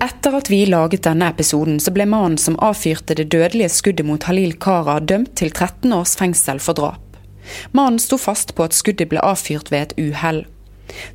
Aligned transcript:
Etter 0.00 0.36
at 0.38 0.50
vi 0.50 0.66
laget 0.66 1.02
denne 1.02 1.26
episoden, 1.32 1.80
så 1.82 1.90
ble 1.90 2.04
mannen 2.06 2.38
som 2.38 2.54
avfyrte 2.62 3.16
det 3.18 3.32
dødelige 3.34 3.70
skuddet 3.74 4.06
mot 4.06 4.22
Halil 4.28 4.52
Kara, 4.62 5.00
dømt 5.02 5.32
til 5.40 5.50
13 5.50 5.90
års 5.96 6.14
fengsel 6.20 6.60
for 6.62 6.78
drap. 6.78 7.18
Mannen 7.74 7.98
sto 7.98 8.14
fast 8.20 8.54
på 8.54 8.68
at 8.68 8.76
skuddet 8.78 9.10
ble 9.10 9.18
avfyrt 9.26 9.72
ved 9.74 9.88
et 9.88 9.96
uhell. 9.98 10.44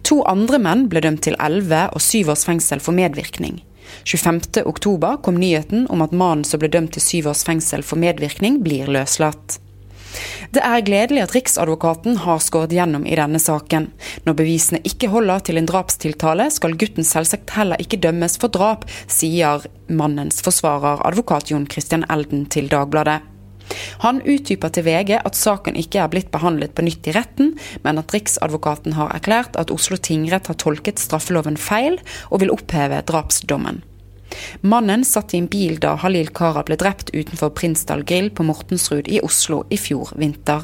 To 0.03 0.19
andre 0.27 0.59
menn 0.59 0.89
ble 0.91 0.99
dømt 1.05 1.23
til 1.23 1.39
11 1.39 1.95
og 1.95 2.03
7 2.03 2.33
års 2.35 2.43
fengsel 2.49 2.83
for 2.83 2.95
medvirkning. 2.97 3.61
25.10 4.03 5.21
kom 5.23 5.39
nyheten 5.39 5.87
om 5.87 6.03
at 6.03 6.11
mannen 6.11 6.43
som 6.43 6.59
ble 6.59 6.67
dømt 6.73 6.97
til 6.97 7.23
7 7.23 7.31
års 7.31 7.47
fengsel 7.47 7.87
for 7.87 8.03
medvirkning, 8.03 8.59
blir 8.67 8.91
løslatt. 8.91 9.62
Det 10.53 10.61
er 10.61 10.85
gledelig 10.85 11.23
at 11.23 11.35
Riksadvokaten 11.35 12.19
har 12.23 12.41
skåret 12.43 12.73
gjennom 12.75 13.07
i 13.09 13.17
denne 13.17 13.41
saken. 13.41 13.89
Når 14.27 14.37
bevisene 14.39 14.81
ikke 14.87 15.09
holder 15.13 15.43
til 15.47 15.59
en 15.59 15.69
drapstiltale, 15.69 16.49
skal 16.53 16.77
gutten 16.79 17.07
selvsagt 17.07 17.55
heller 17.57 17.81
ikke 17.81 18.01
dømmes 18.03 18.37
for 18.41 18.53
drap, 18.53 18.87
sier 19.11 19.65
mannens 19.89 20.41
forsvarer, 20.45 21.01
advokat 21.07 21.53
Jon 21.53 21.69
Christian 21.69 22.05
Elden 22.13 22.45
til 22.53 22.69
Dagbladet. 22.71 23.21
Han 24.03 24.19
utdyper 24.27 24.73
til 24.73 24.85
VG 24.85 25.15
at 25.19 25.39
saken 25.39 25.77
ikke 25.79 26.01
er 26.03 26.11
blitt 26.11 26.31
behandlet 26.33 26.75
på 26.75 26.85
nytt 26.85 27.07
i 27.09 27.15
retten, 27.15 27.53
men 27.85 28.01
at 28.01 28.13
Riksadvokaten 28.13 28.97
har 28.97 29.13
erklært 29.15 29.57
at 29.59 29.71
Oslo 29.73 29.97
tingrett 29.97 30.51
har 30.51 30.59
tolket 30.59 31.01
straffeloven 31.01 31.57
feil, 31.57 31.97
og 32.29 32.43
vil 32.43 32.53
oppheve 32.53 33.01
drapsdommen. 33.07 33.81
Mannen 34.61 35.03
satt 35.07 35.33
i 35.33 35.41
en 35.41 35.49
bil 35.51 35.79
da 35.83 35.95
Halil 36.01 36.29
Kara 36.35 36.63
ble 36.67 36.77
drept 36.79 37.11
utenfor 37.13 37.53
Prinsdal 37.57 38.05
grill 38.07 38.29
på 38.33 38.45
Mortensrud 38.47 39.09
i 39.11 39.21
Oslo 39.23 39.63
i 39.73 39.79
fjor 39.79 40.13
vinter. 40.19 40.63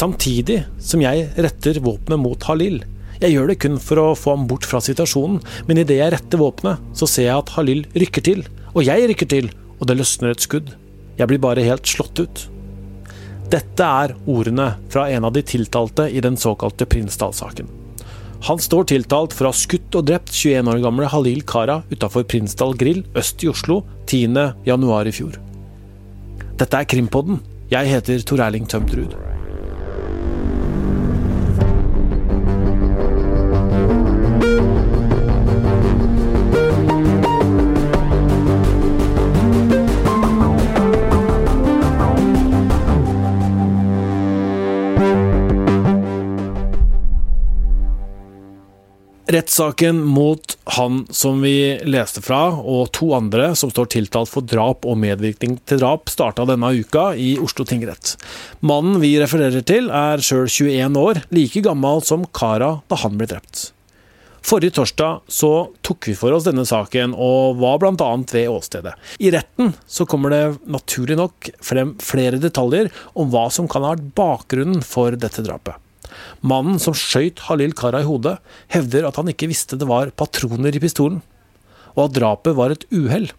Samtidig 0.00 0.62
som 0.80 1.02
jeg 1.02 1.26
retter 1.36 1.80
våpenet 1.84 2.22
mot 2.22 2.46
Halil. 2.48 2.78
Jeg 3.20 3.34
gjør 3.34 3.50
det 3.50 3.58
kun 3.60 3.76
for 3.82 4.00
å 4.00 4.06
få 4.16 4.32
ham 4.32 4.46
bort 4.48 4.64
fra 4.64 4.80
situasjonen, 4.80 5.42
men 5.68 5.82
idet 5.82 5.98
jeg 5.98 6.14
retter 6.14 6.40
våpenet, 6.40 6.80
så 6.96 7.08
ser 7.10 7.26
jeg 7.26 7.42
at 7.42 7.52
Halil 7.58 7.82
rykker 7.92 8.24
til. 8.24 8.46
Og 8.72 8.86
jeg 8.86 9.10
rykker 9.10 9.28
til, 9.28 9.50
og 9.76 9.90
det 9.90 9.98
løsner 9.98 10.32
et 10.32 10.46
skudd. 10.46 10.72
Jeg 11.18 11.28
blir 11.28 11.42
bare 11.42 11.66
helt 11.66 11.90
slått 11.90 12.22
ut. 12.22 12.46
Dette 13.50 13.82
er 14.04 14.14
ordene 14.30 14.70
fra 14.88 15.08
en 15.10 15.26
av 15.26 15.34
de 15.34 15.42
tiltalte 15.44 16.06
i 16.08 16.22
den 16.24 16.38
såkalte 16.40 16.86
Prinsdal-saken. 16.88 17.79
Han 18.48 18.60
står 18.62 18.86
tiltalt 18.88 19.34
for 19.36 19.46
å 19.46 19.52
ha 19.52 19.56
skutt 19.56 19.96
og 19.98 20.06
drept 20.08 20.32
21 20.32 20.70
år 20.72 20.80
gamle 20.84 21.08
Halil 21.12 21.42
Kara 21.44 21.82
utafor 21.92 22.24
Prinsdal 22.24 22.72
grill 22.80 23.02
øst 23.18 23.44
i 23.44 23.50
Oslo 23.52 23.82
10.1 24.08 25.10
i 25.10 25.12
fjor. 25.12 25.36
Dette 26.60 26.76
er 26.80 26.88
Krimpodden. 26.88 27.42
Jeg 27.70 27.92
heter 27.92 28.24
Tor 28.26 28.40
Erling 28.46 28.66
Tømtrud. 28.68 29.12
Rettssaken 49.50 50.04
mot 50.04 50.58
han 50.64 51.06
som 51.10 51.40
vi 51.42 51.80
leste 51.82 52.22
fra, 52.22 52.52
og 52.54 52.92
to 52.94 53.08
andre 53.16 53.48
som 53.58 53.72
står 53.72 53.88
tiltalt 53.90 54.30
for 54.30 54.46
drap 54.46 54.86
og 54.86 55.00
medvirkning 55.02 55.56
til 55.66 55.80
drap, 55.82 56.06
starta 56.06 56.44
denne 56.46 56.70
uka 56.70 57.08
i 57.18 57.32
Oslo 57.42 57.66
tingrett. 57.66 58.12
Mannen 58.62 59.00
vi 59.02 59.16
refererer 59.18 59.66
til, 59.66 59.90
er 59.90 60.22
sjøl 60.22 60.46
21 60.46 61.00
år, 61.02 61.22
like 61.34 61.64
gammel 61.66 61.98
som 62.06 62.28
Kara 62.30 62.76
da 62.86 63.00
han 63.02 63.18
ble 63.18 63.26
drept. 63.34 63.72
Forrige 64.38 64.78
torsdag 64.78 65.26
så 65.26 65.52
tok 65.82 66.12
vi 66.12 66.14
for 66.22 66.38
oss 66.38 66.46
denne 66.46 66.62
saken, 66.62 67.18
og 67.18 67.58
var 67.58 67.82
bl.a. 67.82 68.10
ved 68.30 68.54
åstedet. 68.54 68.94
I 69.18 69.34
retten 69.34 69.74
så 69.82 70.06
kommer 70.06 70.30
det 70.30 70.44
naturlig 70.70 71.18
nok 71.18 71.50
frem 71.58 71.96
flere 71.98 72.38
detaljer 72.38 72.94
om 73.18 73.34
hva 73.34 73.48
som 73.50 73.66
kan 73.66 73.82
ha 73.82 73.96
vært 73.96 74.12
bakgrunnen 74.14 74.86
for 74.86 75.18
dette 75.18 75.42
drapet. 75.42 75.74
Mannen 76.40 76.80
som 76.82 76.96
skøyt 76.96 77.44
Halil 77.48 77.74
Kara 77.76 78.02
i 78.02 78.08
hodet, 78.08 78.38
hevder 78.72 79.08
at 79.08 79.20
han 79.20 79.30
ikke 79.32 79.50
visste 79.50 79.78
det 79.80 79.88
var 79.90 80.12
patroner 80.16 80.74
i 80.74 80.82
pistolen, 80.82 81.20
og 81.96 82.06
at 82.06 82.16
drapet 82.18 82.56
var 82.58 82.74
et 82.74 82.86
uhell. 82.94 83.30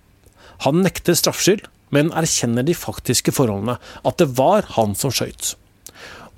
Han 0.66 0.84
nekter 0.86 1.18
straffskyld, 1.18 1.66
men 1.92 2.12
erkjenner 2.16 2.66
de 2.66 2.76
faktiske 2.78 3.34
forholdene, 3.36 3.78
at 4.08 4.22
det 4.22 4.30
var 4.38 4.68
han 4.78 4.96
som 4.98 5.14
skøyt. 5.14 5.56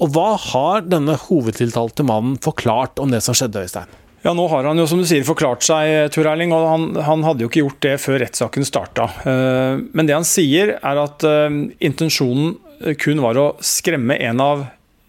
Og 0.01 0.13
hva 0.15 0.33
har 0.41 0.87
denne 0.87 1.15
hovedtiltalte 1.27 2.05
mannen 2.07 2.39
forklart 2.41 2.99
om 3.01 3.13
det 3.13 3.21
som 3.25 3.37
skjedde, 3.37 3.61
Øystein? 3.67 3.99
Ja, 4.23 4.31
Nå 4.31 4.45
har 4.47 4.63
han 4.63 4.79
jo 4.79 4.85
som 4.87 5.01
du 5.01 5.05
sier 5.07 5.25
forklart 5.27 5.65
seg, 5.67 6.07
Tor 6.15 6.29
Erling, 6.31 6.53
og 6.55 6.63
han, 6.69 6.85
han, 7.03 7.25
hadde 7.27 7.43
jo 7.43 7.49
ikke 7.51 7.65
gjort 7.65 7.81
det 7.83 7.97
før 7.99 8.21
rettssaken 8.23 8.67
starta. 8.67 9.09
Eh, 9.27 9.81
men 9.91 10.07
det 10.07 10.15
han 10.15 10.27
sier, 10.27 10.77
er 10.79 11.01
at 11.01 11.25
eh, 11.27 11.57
intensjonen 11.83 12.55
kun 12.99 13.21
var 13.23 13.39
å 13.39 13.49
skremme 13.63 14.15
en 14.23 14.41
av 14.43 14.63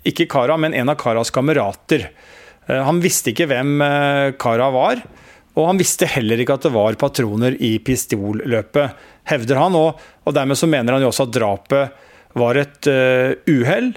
ikke 0.08 0.28
Kara, 0.30 0.56
men 0.60 0.74
en 0.76 0.92
av 0.92 0.98
Karas 1.00 1.32
kamerater. 1.34 2.08
Eh, 2.66 2.80
han 2.84 3.00
visste 3.04 3.32
ikke 3.32 3.48
hvem 3.50 3.76
eh, 3.84 4.30
Kara 4.40 4.70
var, 4.74 5.02
og 5.54 5.68
han 5.70 5.80
visste 5.80 6.08
heller 6.10 6.40
ikke 6.42 6.56
at 6.58 6.66
det 6.66 6.74
var 6.74 6.98
patroner 7.00 7.56
i 7.62 7.76
pistolløpet, 7.84 9.04
hevder 9.30 9.60
han. 9.60 9.76
Og, 9.78 10.00
og 10.26 10.34
dermed 10.34 10.58
så 10.58 10.68
mener 10.70 10.96
han 10.96 11.04
jo 11.04 11.12
også 11.12 11.28
at 11.28 11.36
drapet 11.36 12.00
var 12.34 12.58
et 12.58 12.88
uh, 12.90 13.30
uhell, 13.46 13.92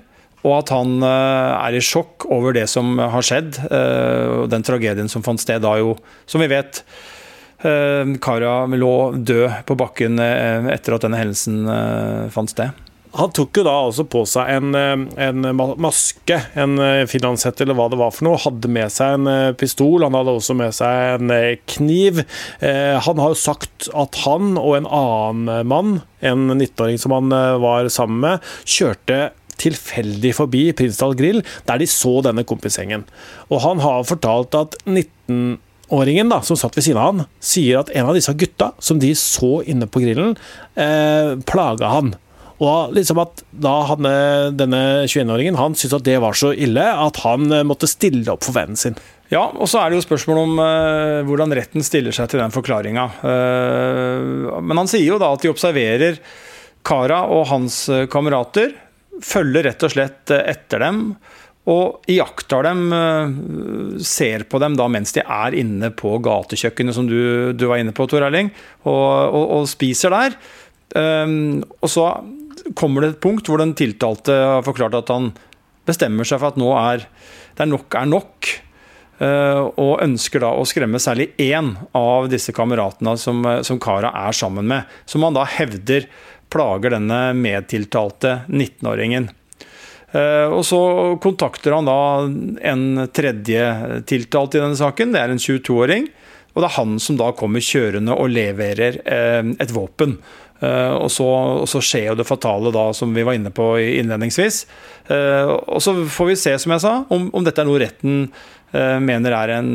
og 0.46 0.52
at 0.60 0.70
han 0.70 1.02
er 1.02 1.74
i 1.74 1.82
sjokk 1.82 2.28
over 2.30 2.54
det 2.54 2.68
som 2.70 3.00
har 3.02 3.26
skjedd. 3.26 3.58
Uh, 3.72 4.46
den 4.46 4.62
tragedien 4.62 5.10
som 5.10 5.26
fant 5.26 5.42
sted 5.42 5.66
da 5.66 5.74
jo, 5.82 5.96
som 6.30 6.46
vi 6.46 6.52
vet, 6.52 6.84
Kara 7.58 8.52
lå 8.70 8.94
død 9.18 9.64
på 9.66 9.76
bakken 9.82 10.22
etter 10.22 10.94
at 10.94 11.08
denne 11.08 11.18
hendelsen 11.18 11.66
fant 12.30 12.52
sted. 12.54 12.84
Han 13.16 13.32
tok 13.36 13.60
jo 13.60 13.64
da 13.68 13.74
altså 13.86 14.04
på 14.10 14.24
seg 14.30 14.52
en, 14.58 14.76
eh, 14.76 15.06
en 15.28 15.48
maske, 15.56 16.42
en 16.60 16.76
finlandshette 17.10 17.64
eller 17.64 17.78
hva 17.78 17.88
det 17.92 18.02
var 18.02 18.14
for 18.16 18.28
noe. 18.28 18.42
Hadde 18.44 18.72
med 18.72 18.92
seg 18.94 19.18
en 19.18 19.32
eh, 19.32 19.56
pistol, 19.58 20.04
han 20.06 20.18
hadde 20.18 20.36
også 20.38 20.58
med 20.58 20.76
seg 20.76 21.18
en 21.18 21.34
kniv. 21.70 22.24
Han 22.62 23.20
har 23.22 23.34
jo 23.34 23.40
sagt 23.40 23.88
at 23.96 24.18
han 24.26 24.56
og 24.60 24.78
en 24.78 24.88
annen 24.90 25.68
mann, 25.68 26.00
en 26.26 26.48
19-åring 26.52 27.00
som 27.02 27.14
han 27.16 27.34
var 27.62 27.90
sammen 27.94 28.24
med, 28.24 28.48
kjørte 28.68 29.20
tilfeldig 29.62 30.34
forbi 30.38 30.64
Prinsdal 30.78 31.16
grill, 31.18 31.42
der 31.68 31.82
de 31.82 31.90
så 31.90 32.20
denne 32.26 32.46
kompisgjengen. 32.48 33.06
Og 33.52 33.64
han 33.66 33.82
har 33.84 34.08
fortalt 34.08 34.58
at 34.58 34.78
19-åringen 34.86 36.32
da, 36.34 36.42
som 36.46 36.60
satt 36.60 36.78
ved 36.78 36.88
siden 36.88 37.02
av 37.02 37.12
han, 37.12 37.26
sier 37.44 37.82
at 37.82 37.92
en 37.96 38.10
av 38.12 38.18
disse 38.18 38.36
gutta 38.38 38.74
som 38.84 39.02
de 39.02 39.14
så 39.18 39.58
inne 39.66 39.90
på 39.90 40.04
grillen, 40.04 40.38
eh, 40.76 41.36
plaga 41.50 41.94
han. 41.98 42.16
Og 42.64 42.96
liksom 42.96 43.20
at 43.22 43.44
da 43.54 43.74
hadde 43.92 44.14
denne 44.58 44.82
21-åringen 45.06 45.60
han 45.60 45.76
syntes 45.78 46.00
at 46.00 46.08
det 46.08 46.18
var 46.24 46.38
så 46.38 46.54
ille 46.58 46.82
at 46.82 47.22
han 47.22 47.52
eh, 47.54 47.66
måtte 47.68 47.90
stille 47.90 48.34
opp 48.34 48.48
for 48.48 48.58
vennen 48.58 48.80
sin. 48.80 48.98
Ja, 49.30 49.44
og 49.52 49.70
så 49.70 49.82
er 49.82 49.92
det 49.92 50.00
jo 50.00 50.06
spørsmål 50.06 50.38
om 50.40 50.60
uh, 50.62 51.26
hvordan 51.28 51.52
retten 51.58 51.84
stiller 51.84 52.16
seg 52.16 52.30
til 52.32 52.40
den 52.40 52.54
forklaringa. 52.56 53.04
Uh, 53.20 54.60
men 54.64 54.80
han 54.80 54.88
sier 54.88 55.04
jo 55.10 55.18
da 55.20 55.34
at 55.36 55.44
de 55.44 55.52
observerer 55.52 56.22
Kara 56.88 57.26
og 57.36 57.50
hans 57.50 57.82
kamerater, 58.08 58.72
følger 59.20 59.66
rett 59.68 59.84
og 59.84 59.92
slett 59.92 60.32
etter 60.32 60.80
dem. 60.86 61.02
Og 61.68 62.08
iakttar 62.08 62.64
dem, 62.64 62.86
ser 64.00 64.46
på 64.48 64.62
dem 64.64 64.78
da 64.80 64.86
mens 64.88 65.12
de 65.18 65.20
er 65.20 65.58
inne 65.60 65.90
på 65.92 66.14
gatekjøkkenet, 66.24 66.96
som 66.96 67.10
du, 67.10 67.52
du 67.52 67.66
var 67.68 67.82
inne 67.82 67.92
på, 67.92 68.08
Tor 68.08 68.24
Erling, 68.24 68.54
og, 68.86 68.94
og, 68.96 69.44
og 69.58 69.68
spiser 69.68 70.16
der. 70.16 70.38
Um, 70.96 71.66
og 71.84 71.92
så 71.92 72.06
kommer 72.76 73.04
det 73.04 73.16
et 73.16 73.22
punkt 73.24 73.48
hvor 73.48 73.62
den 73.62 73.76
tiltalte 73.78 74.34
har 74.34 74.66
forklart 74.66 74.98
at 75.00 75.12
han 75.14 75.32
bestemmer 75.88 76.28
seg 76.28 76.42
for 76.42 76.52
at 76.52 76.60
nå 76.60 76.72
er 76.76 77.06
det 77.58 77.66
er 77.66 77.72
nok 77.72 77.96
er 77.98 78.10
nok. 78.10 78.50
Eh, 79.18 79.62
og 79.82 80.04
ønsker 80.04 80.44
da 80.44 80.52
å 80.54 80.66
skremme 80.70 81.00
særlig 81.02 81.32
én 81.42 81.72
av 81.98 82.28
disse 82.30 82.54
kameratene 82.54 83.16
som, 83.18 83.42
som 83.66 83.80
Kara 83.82 84.12
er 84.28 84.36
sammen 84.38 84.68
med. 84.70 84.86
Som 85.10 85.26
han 85.26 85.38
da 85.38 85.48
hevder 85.58 86.06
plager 86.54 86.94
denne 86.94 87.34
medtiltalte 87.38 88.44
19-åringen. 88.48 89.30
Eh, 90.12 90.46
og 90.54 90.62
så 90.66 90.80
kontakter 91.24 91.76
han 91.76 91.90
da 91.90 92.00
en 92.72 93.08
tredje 93.10 94.04
tiltalt 94.08 94.56
i 94.56 94.62
denne 94.62 94.80
saken. 94.80 95.16
Det 95.16 95.24
er 95.24 95.34
en 95.34 95.42
22-åring. 95.42 96.08
Og 96.54 96.64
det 96.64 96.70
er 96.72 96.78
han 96.80 96.96
som 97.02 97.18
da 97.20 97.28
kommer 97.38 97.62
kjørende 97.62 98.16
og 98.18 98.32
leverer 98.34 99.02
eh, 99.06 99.44
et 99.62 99.74
våpen. 99.74 100.16
Uh, 100.58 100.96
og, 101.04 101.10
så, 101.14 101.26
og, 101.62 101.68
så, 101.70 101.82
skjer 101.86 102.12
jo 102.12 102.18
det 102.18 102.26
fatale 102.26 102.72
da, 102.74 102.88
som 102.98 103.14
vi 103.14 103.26
var 103.28 103.38
inne 103.38 103.52
på 103.54 103.76
innledningsvis. 103.84 104.64
Uh, 105.10 105.54
og 105.70 105.84
så 105.86 105.94
får 106.10 106.32
vi 106.32 106.40
se, 106.40 106.56
som 106.62 106.74
jeg 106.74 106.84
sa, 106.84 106.94
om, 107.14 107.30
om 107.30 107.46
dette 107.46 107.62
er 107.62 107.70
noe 107.70 107.82
retten 107.84 108.26
uh, 108.74 108.98
mener 109.04 109.38
er 109.38 109.54
en 109.60 109.72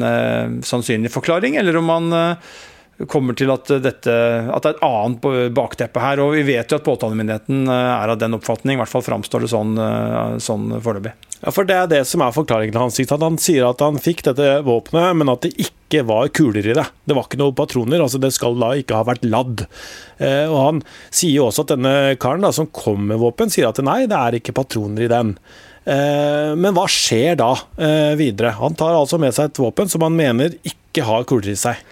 sannsynlig 0.67 1.13
forklaring, 1.15 1.59
eller 1.61 1.79
om 1.79 1.91
man 1.93 2.11
kommer 3.11 3.37
til 3.39 3.51
at, 3.55 3.71
dette, 3.83 4.13
at 4.13 4.65
det 4.65 4.73
er 4.73 4.77
et 4.77 4.87
annet 4.87 5.53
bakteppe 5.57 6.03
her. 6.03 6.23
Og 6.23 6.37
vi 6.37 6.47
vet 6.53 6.71
jo 6.71 6.79
at 6.79 6.87
påtalemyndigheten 6.87 7.67
er 7.73 8.15
av 8.15 8.21
den 8.21 8.39
oppfatning, 8.39 8.77
i 8.77 8.83
hvert 8.83 8.93
fall 8.93 9.07
framstår 9.07 9.47
det 9.47 9.53
sånn, 9.53 9.77
sånn 10.43 10.81
foreløpig. 10.83 11.15
Ja, 11.43 11.51
for 11.51 11.67
Det 11.67 11.75
er 11.75 11.89
det 11.91 12.05
som 12.07 12.23
er 12.23 12.35
forklaringen 12.35 12.79
hans. 12.79 13.01
At 13.03 13.23
han 13.23 13.39
sier 13.43 13.67
at 13.67 13.83
han 13.83 13.99
fikk 13.99 14.23
dette 14.29 14.61
våpenet, 14.63 15.17
men 15.19 15.33
at 15.33 15.43
det 15.43 15.57
ikke 15.59 16.05
var 16.07 16.31
kuler 16.31 16.63
i 16.63 16.77
det. 16.79 16.85
Det 17.05 17.17
var 17.19 17.27
ikke 17.27 17.41
noen 17.41 17.57
patroner, 17.59 18.03
altså 18.05 18.21
det 18.23 18.31
skal 18.37 18.55
da 18.61 18.71
ikke 18.79 19.01
ha 19.01 19.07
vært 19.09 19.27
ladd. 19.27 19.65
Eh, 20.23 20.47
og 20.47 20.59
Han 20.63 20.83
sier 21.11 21.41
jo 21.41 21.49
også 21.49 21.67
at 21.67 21.75
denne 21.75 21.95
karen 22.23 22.47
da, 22.47 22.53
som 22.55 22.71
kom 22.71 23.09
med 23.11 23.19
våpen, 23.19 23.51
sier 23.51 23.69
at 23.69 23.83
nei, 23.83 24.05
det 24.07 24.19
er 24.19 24.39
ikke 24.39 24.55
patroner 24.55 25.09
i 25.09 25.11
den. 25.11 25.35
Eh, 25.83 26.53
men 26.55 26.77
hva 26.77 26.87
skjer 26.87 27.35
da 27.43 27.51
eh, 27.75 28.15
videre? 28.21 28.55
Han 28.63 28.79
tar 28.79 28.95
altså 28.95 29.19
med 29.19 29.35
seg 29.35 29.51
et 29.51 29.63
våpen 29.65 29.91
som 29.91 30.07
han 30.07 30.15
mener 30.15 30.55
ikke 30.63 31.09
har 31.09 31.27
kuler 31.27 31.57
i 31.57 31.59
seg. 31.59 31.83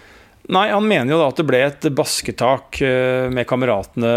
Nei, 0.49 0.71
Han 0.71 0.87
mener 0.89 1.13
jo 1.13 1.19
da 1.21 1.29
at 1.29 1.37
det 1.37 1.45
ble 1.47 1.61
et 1.67 1.85
basketak 1.93 2.81
med 3.31 3.45
kameratene 3.47 4.13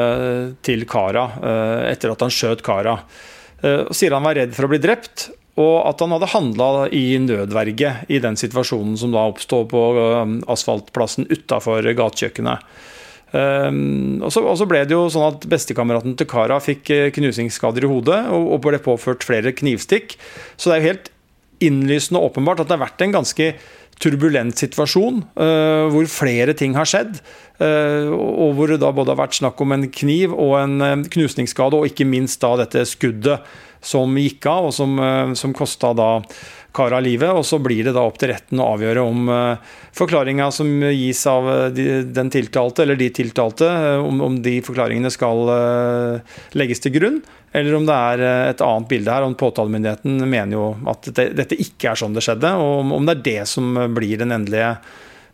til 0.65 0.87
Kara 0.88 1.26
etter 1.91 2.15
at 2.15 2.25
han 2.25 2.32
skjøt 2.32 2.65
Kara. 2.65 2.94
Og 3.65 3.93
sier 3.97 4.17
han 4.17 4.25
var 4.25 4.38
redd 4.41 4.56
for 4.56 4.65
å 4.67 4.71
bli 4.73 4.81
drept, 4.81 5.29
og 5.61 5.76
at 5.87 6.00
han 6.03 6.15
hadde 6.17 6.31
handla 6.32 6.88
i 6.97 7.05
nødverge 7.23 7.93
i 8.09 8.19
den 8.25 8.41
situasjonen 8.41 8.97
som 8.99 9.12
da 9.15 9.29
oppstod 9.29 9.69
på 9.71 9.85
asfaltplassen 10.50 11.29
utafor 11.31 11.87
gatekjøkkenet. 11.93 12.65
Og, 13.35 14.31
så, 14.31 14.67
ble 14.70 14.85
det 14.87 14.94
jo 14.94 15.09
sånn 15.11 15.27
at 15.27 15.47
Bestekameraten 15.50 16.15
til 16.19 16.29
Kara 16.31 16.61
fikk 16.62 16.91
eh, 16.94 17.09
knusingsskader 17.15 17.82
i 17.82 17.91
hodet 17.91 18.20
og, 18.31 18.61
ble 18.62 18.79
påført 18.82 19.27
flere 19.27 19.55
knivstikk. 19.56 20.15
Så 20.55 20.70
det 20.70 20.77
er 20.77 20.81
jo 20.81 20.91
helt 20.93 21.11
innlysende 21.65 22.20
og 22.20 22.32
åpenbart 22.32 22.62
at 22.62 22.70
det 22.70 22.77
har 22.77 22.85
vært 22.85 23.03
en 23.03 23.17
ganske 23.17 23.49
turbulent 24.02 24.58
situasjon 24.58 25.23
uh, 25.38 25.91
hvor 25.93 26.08
flere 26.11 26.56
ting 26.58 26.76
har 26.79 26.88
skjedd. 26.88 27.20
Uh, 27.61 28.11
og 28.14 28.56
hvor 28.58 28.73
det 28.73 28.81
da 28.82 28.91
både 28.94 29.14
har 29.14 29.23
vært 29.23 29.38
snakk 29.38 29.61
om 29.62 29.76
en 29.76 29.87
kniv 29.93 30.35
og 30.35 30.56
en 30.62 31.06
knusningsskade, 31.06 31.79
og 31.79 31.91
ikke 31.91 32.08
minst 32.08 32.43
da 32.43 32.55
dette 32.64 32.87
skuddet 32.88 33.46
som 33.85 34.17
gikk 34.17 34.46
av, 34.49 34.70
og 34.70 34.73
som, 34.73 34.96
som 35.37 35.52
kosta 35.52 35.91
da 35.93 36.08
Kara 36.75 36.99
livet. 37.00 37.31
Og 37.32 37.47
så 37.47 37.61
blir 37.62 37.87
det 37.87 37.94
da 37.97 38.03
opp 38.06 38.19
til 38.21 38.32
retten 38.32 38.61
å 38.62 38.73
avgjøre 38.75 39.05
om 39.05 39.31
uh, 39.31 39.76
forklaringa 39.97 40.50
som 40.55 40.71
gis 40.91 41.23
av 41.31 41.49
uh, 41.49 41.81
den 42.05 42.32
tiltalte, 42.35 42.85
eller 42.85 42.99
de 43.00 43.11
tiltalte, 43.15 43.69
uh, 43.69 44.03
om, 44.03 44.41
de 44.43 44.59
forklaringene 44.65 45.12
skal 45.15 45.47
legges 46.59 46.82
til 46.82 46.94
grunn, 46.97 47.23
eller 47.55 47.79
om 47.79 47.87
det 47.87 47.97
er 48.11 48.25
et 48.50 48.62
annet 48.65 48.91
bilde 48.91 49.15
her. 49.15 49.26
Om 49.26 49.38
Påtalemyndigheten 49.38 50.19
mener 50.26 50.56
jo 50.56 50.69
at 50.91 51.11
dette 51.15 51.59
ikke 51.61 51.93
er 51.93 52.00
sånn 52.00 52.17
det 52.17 52.25
skjedde, 52.26 52.55
og 52.59 52.94
om 52.99 53.06
det 53.06 53.19
er 53.19 53.27
det 53.31 53.41
som 53.50 53.75
blir 53.94 54.19
den 54.20 54.35
endelige 54.35 54.77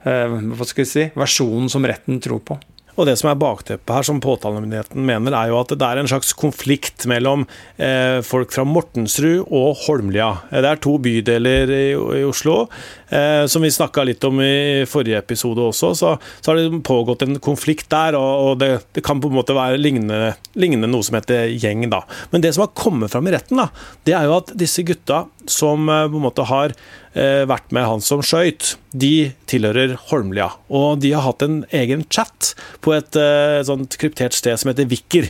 hva 0.01 0.65
skal 0.65 0.81
vi 0.81 0.89
si, 0.89 1.03
versjonen 1.13 1.69
som 1.69 1.85
retten 1.85 2.23
tror 2.25 2.41
på. 2.41 2.55
Og 3.01 3.07
det 3.09 3.17
som 3.17 3.31
er 3.31 3.39
bakteppet 3.41 3.95
her, 3.95 4.05
som 4.05 4.21
påtalemyndigheten 4.21 5.01
mener, 5.09 5.33
er 5.33 5.49
jo 5.49 5.61
at 5.63 5.73
det 5.73 5.87
er 5.87 6.01
en 6.03 6.11
slags 6.11 6.35
konflikt 6.37 7.07
mellom 7.09 7.47
eh, 7.81 8.21
folk 8.27 8.53
fra 8.53 8.67
Mortensrud 8.69 9.47
og 9.47 9.81
Holmlia. 9.87 10.35
Det 10.53 10.69
er 10.69 10.83
to 10.85 10.99
bydeler 11.01 11.73
i, 11.73 11.85
Oslo. 12.29 12.67
Eh, 13.09 13.47
som 13.49 13.65
vi 13.65 13.73
snakka 13.73 14.05
litt 14.05 14.25
om 14.29 14.43
i 14.45 14.85
forrige 14.91 15.23
episode 15.23 15.65
også, 15.71 15.95
så, 15.97 16.13
så 16.43 16.53
har 16.53 16.61
det 16.61 16.83
pågått 16.85 17.25
en 17.25 17.41
konflikt 17.41 17.89
der. 17.95 18.19
Og, 18.21 18.51
og 18.51 18.61
det, 18.61 18.71
det, 18.93 19.05
kan 19.07 19.23
på 19.23 19.33
en 19.33 19.39
måte 19.39 19.57
være 19.57 19.81
lignende, 19.81 20.35
lignende, 20.61 20.91
noe 20.93 21.07
som 21.07 21.17
heter 21.17 21.49
gjeng, 21.57 21.89
da. 21.93 22.05
Men 22.35 22.45
det 22.45 22.53
som 22.57 22.67
har 22.67 22.75
kommet 22.77 23.15
fram 23.15 23.31
i 23.31 23.35
retten, 23.35 23.63
da, 23.65 23.71
det 24.05 24.19
er 24.19 24.29
jo 24.29 24.37
at 24.43 24.53
disse 24.61 24.85
gutta 24.85 25.25
som 25.49 25.89
eh, 25.89 26.07
på 26.11 26.19
en 26.19 26.25
måte 26.25 26.47
har 26.49 26.75
eh, 27.15 27.43
vært 27.49 27.73
med 27.75 27.87
han 27.87 28.05
som 28.05 28.23
skøyt, 28.25 28.75
de 28.91 29.31
tilhører 29.51 29.97
Holmlia. 30.11 30.49
Og 30.69 31.01
de 31.03 31.13
har 31.15 31.25
hatt 31.27 31.45
en 31.47 31.61
egen 31.77 32.05
chat 32.11 32.55
på 32.85 32.95
et 32.97 33.19
et 33.21 33.67
sånt 33.67 33.95
kryptert 33.99 34.35
sted 34.37 34.59
som 34.61 34.71
heter 34.71 34.87
Vikker. 34.91 35.27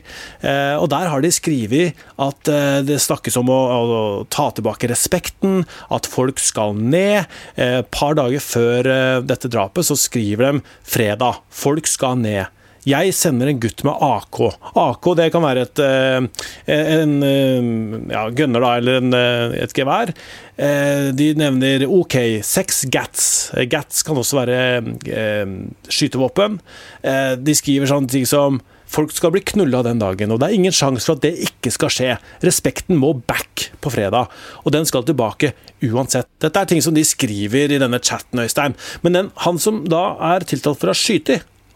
Og 0.80 0.86
der 0.92 1.08
har 1.08 1.22
de 1.22 1.30
skrevet 1.32 1.98
at 2.20 2.50
det 2.84 2.98
snakkes 3.00 3.38
om 3.40 3.48
å, 3.52 3.58
å 3.58 4.00
ta 4.32 4.48
tilbake 4.56 4.90
respekten, 4.90 5.64
at 5.92 6.08
folk 6.10 6.40
skal 6.42 6.76
ned. 6.76 7.30
Et 7.56 7.88
par 7.94 8.16
dager 8.18 8.42
før 8.44 8.90
dette 9.24 9.50
drapet 9.52 9.88
så 9.88 9.96
skriver 9.98 10.50
de 10.50 10.64
'fredag'. 10.84 11.40
Folk 11.48 11.88
skal 11.88 12.20
ned. 12.20 12.48
Jeg 12.88 13.12
sender 13.12 13.50
en 13.50 13.60
gutt 13.60 13.82
med 13.84 13.92
AK. 14.00 14.38
AK 14.80 15.08
det 15.18 15.28
kan 15.34 15.44
være 15.44 15.66
et, 15.66 15.82
eh, 15.84 16.46
en 16.72 17.14
eh, 17.26 17.68
ja, 18.14 18.24
gunner 18.32 18.64
da, 18.64 18.72
eller 18.80 19.00
en, 19.02 19.12
eh, 19.14 19.58
et 19.64 19.74
gevær. 19.76 20.14
De 20.60 21.26
nevner 21.40 21.86
OK, 21.88 22.42
seks 22.44 22.84
Gats. 22.92 23.50
Gats 23.72 24.02
kan 24.04 24.18
også 24.20 24.42
være 24.42 24.58
skytevåpen. 25.88 26.58
De 27.40 27.54
skriver 27.56 27.88
sånne 27.88 28.12
ting 28.12 28.26
som 28.28 28.60
Folk 28.90 29.12
skal 29.14 29.30
bli 29.30 29.40
knulla 29.46 29.84
den 29.86 30.00
dagen, 30.02 30.32
og 30.34 30.40
det 30.42 30.48
er 30.48 30.56
ingen 30.56 30.74
sjanse 30.74 31.06
for 31.06 31.14
at 31.14 31.22
det 31.22 31.44
ikke 31.46 31.70
skal 31.70 31.92
skje. 31.94 32.14
Respekten 32.42 32.98
må 32.98 33.12
back 33.14 33.68
på 33.78 33.92
fredag, 33.94 34.32
og 34.64 34.74
den 34.74 34.88
skal 34.88 35.04
tilbake 35.06 35.52
uansett. 35.86 36.26
Dette 36.42 36.58
er 36.58 36.66
ting 36.72 36.82
som 36.82 36.96
de 36.96 37.04
skriver 37.06 37.70
i 37.70 37.78
denne 37.78 38.00
chatten, 38.02 38.42
Øystein. 38.42 38.74
Men 39.06 39.14
den, 39.14 39.30
han 39.46 39.62
som 39.62 39.84
da 39.86 40.18
er 40.32 40.42
tiltalt 40.42 40.82
for 40.82 40.90
å 40.90 40.96
ha 40.96 40.98
skutt, 40.98 41.30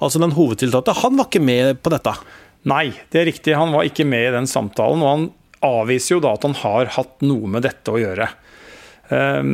altså 0.05 0.21
den 0.23 0.35
hovedtiltalte, 0.37 0.95
han 1.01 1.17
var 1.19 1.29
ikke 1.31 1.43
med 1.45 1.81
på 1.83 1.93
dette? 1.95 2.15
Nei, 2.71 2.89
det 3.13 3.21
er 3.21 3.29
riktig. 3.29 3.57
Han 3.59 3.75
var 3.75 3.89
ikke 3.89 4.07
med 4.09 4.29
i 4.29 4.37
den 4.37 4.49
samtalen. 4.49 5.03
Og 5.05 5.11
han 5.11 5.27
avviser 5.65 6.17
jo 6.17 6.23
da 6.25 6.35
at 6.37 6.47
han 6.47 6.57
har 6.61 6.93
hatt 6.97 7.25
noe 7.25 7.51
med 7.51 7.65
dette 7.67 7.93
å 7.93 8.01
gjøre. 8.01 8.29
Ehm, 9.13 9.53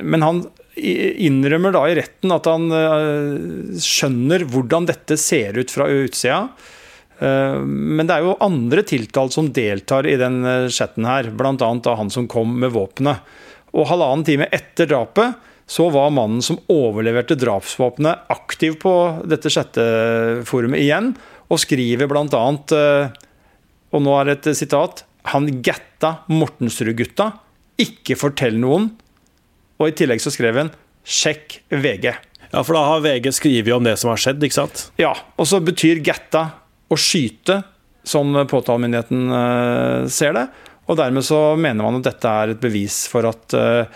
men 0.00 0.24
han 0.24 0.42
innrømmer 0.76 1.74
da 1.74 1.82
i 1.88 1.96
retten 1.98 2.32
at 2.32 2.48
han 2.48 2.68
eh, 2.76 3.80
skjønner 3.80 4.46
hvordan 4.48 4.88
dette 4.88 5.18
ser 5.20 5.58
ut 5.60 5.72
fra 5.72 5.88
utsida. 5.92 6.46
Ehm, 7.24 7.96
men 7.96 8.08
det 8.08 8.18
er 8.18 8.28
jo 8.28 8.38
andre 8.44 8.84
tiltalte 8.88 9.38
som 9.38 9.52
deltar 9.52 10.08
i 10.08 10.18
den 10.20 10.42
eh, 10.44 10.68
chatten 10.72 11.08
her, 11.08 11.32
bl.a. 11.32 11.72
han 11.96 12.12
som 12.12 12.28
kom 12.30 12.56
med 12.60 12.72
våpenet. 12.76 13.24
Og 13.72 13.88
halvannen 13.88 14.26
time 14.28 14.48
etter 14.52 14.88
drapet 14.90 15.51
så 15.72 15.88
var 15.92 16.12
mannen 16.12 16.42
som 16.44 16.58
overleverte 16.72 17.36
drapsvåpenet, 17.40 18.26
aktiv 18.32 18.76
på 18.82 18.92
dette 19.28 19.48
chatteforumet 19.52 20.82
igjen, 20.82 21.12
og 21.48 21.60
skriver 21.62 22.10
bl.a. 22.10 22.42
Eh, 22.76 23.14
og 23.92 24.04
nå 24.04 24.16
er 24.18 24.28
det 24.28 24.34
et 24.38 24.56
sitat 24.56 25.04
Han 25.32 25.48
gatta 25.64 26.14
Mortensrud-gutta. 26.32 27.30
Ikke 27.80 28.18
fortell 28.18 28.58
noen. 28.60 28.90
Og 29.80 29.88
i 29.88 29.96
tillegg 29.96 30.20
så 30.22 30.32
skrev 30.34 30.58
han 30.58 30.72
'sjekk 31.02 31.60
VG'. 31.70 32.14
Ja, 32.52 32.62
for 32.62 32.76
da 32.76 32.82
har 32.84 33.04
VG 33.04 33.32
skrevet 33.32 33.72
om 33.74 33.84
det 33.84 33.96
som 33.98 34.10
har 34.10 34.20
skjedd, 34.20 34.42
ikke 34.44 34.60
sant? 34.60 34.90
Ja. 35.00 35.14
Og 35.40 35.48
så 35.48 35.60
betyr 35.64 36.02
gatta 36.04 36.50
å 36.92 36.98
skyte, 36.98 37.62
som 38.04 38.34
påtalemyndigheten 38.34 39.30
uh, 39.30 40.08
ser 40.10 40.34
det. 40.36 40.48
Og 40.90 40.98
dermed 40.98 41.24
så 41.24 41.54
mener 41.56 41.86
man 41.86 42.00
at 42.00 42.10
dette 42.10 42.28
er 42.28 42.52
et 42.52 42.60
bevis 42.60 43.06
for 43.08 43.28
at 43.30 43.56
Eh, 43.56 43.86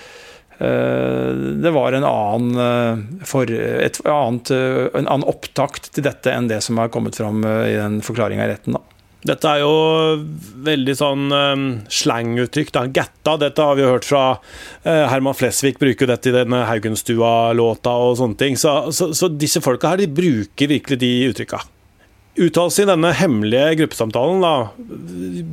det 0.59 1.71
var 1.71 1.93
en 1.93 2.05
annen, 2.09 2.59
eh, 2.61 3.25
for 3.29 3.51
et 3.51 4.01
annet, 4.09 4.51
eh, 4.51 4.87
en 4.97 5.09
annen 5.09 5.29
opptakt 5.29 5.91
til 5.93 6.07
dette 6.07 6.33
enn 6.33 6.49
det 6.49 6.63
som 6.65 6.81
har 6.81 6.93
kommet 6.93 7.19
fram 7.19 7.45
i 7.45 7.75
den 7.77 8.01
forklaringa 8.05 8.47
i 8.47 8.53
retten. 8.55 8.79
da. 8.79 8.83
Dette 9.27 9.51
er 9.51 9.65
jo 9.65 10.23
veldig 10.63 10.95
sånn 10.95 11.33
um, 11.35 11.63
slanguttrykk. 11.91 12.71
da. 12.73 12.85
Gatta, 12.87 13.37
dette 13.43 13.65
har 13.65 13.75
vi 13.75 13.83
hørt 13.83 14.07
fra 14.07 14.39
Herman 14.85 15.35
Flesvig 15.35 15.81
bruker 15.81 16.07
dette 16.07 16.31
i 16.31 16.37
denne 16.37 16.61
Haugenstua-låta 16.69 17.91
og 18.07 18.21
sånne 18.21 18.39
ting. 18.39 18.61
Så, 18.61 18.93
så, 18.95 19.11
så, 19.17 19.27
disse 19.27 19.65
folka 19.65 19.91
her, 19.91 20.05
de 20.05 20.07
bruker 20.07 20.71
virkelig 20.71 21.01
de 21.03 21.11
uttrykka. 21.33 21.65
Uttalelsen 22.37 22.85
i 22.85 22.91
denne 22.91 23.11
hemmelige 23.17 23.77
gruppesamtalen 23.81 24.43
da, 24.45 24.55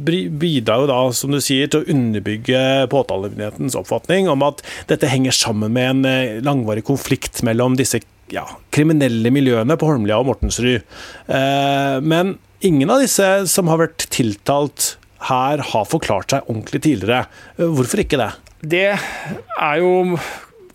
bidrar 0.04 0.84
jo 0.84 0.90
da, 0.90 0.98
som 1.16 1.32
du 1.32 1.40
sier, 1.44 1.70
til 1.72 1.84
å 1.84 1.94
underbygge 1.94 2.64
påtalemyndighetens 2.92 3.78
oppfatning 3.80 4.28
om 4.32 4.44
at 4.44 4.60
dette 4.90 5.08
henger 5.12 5.36
sammen 5.36 5.72
med 5.78 5.92
en 5.94 6.10
eh, 6.10 6.42
langvarig 6.44 6.84
konflikt 6.88 7.40
mellom 7.48 7.78
disse 7.80 8.02
ja, 8.34 8.44
kriminelle 8.76 9.32
miljøene 9.34 9.78
på 9.80 9.88
Holmlia 9.88 10.20
og 10.20 10.28
Mortensrud. 10.28 10.84
Eh, 10.84 11.98
men 12.04 12.36
ingen 12.64 12.92
av 12.92 13.04
disse 13.04 13.30
som 13.52 13.72
har 13.72 13.80
vært 13.86 14.08
tiltalt 14.12 14.98
her, 15.30 15.64
har 15.64 15.88
forklart 15.88 16.36
seg 16.36 16.50
ordentlig 16.52 16.84
tidligere. 16.84 17.26
Eh, 17.58 17.70
hvorfor 17.78 18.04
ikke 18.04 18.20
det? 18.20 18.32
Det 18.64 18.88
er 18.92 19.80
jo 19.80 20.20